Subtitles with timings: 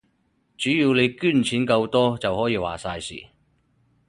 [0.57, 3.23] 只要你捐錢夠多，就可以話晒事